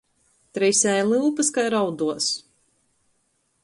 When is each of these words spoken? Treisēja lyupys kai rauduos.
Treisēja 0.57 1.03
lyupys 1.11 1.53
kai 1.59 1.67
rauduos. 1.77 2.35